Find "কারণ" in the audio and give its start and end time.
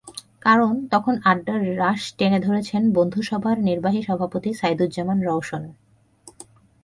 0.41-0.73